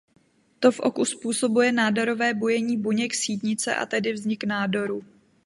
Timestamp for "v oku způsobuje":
0.71-1.71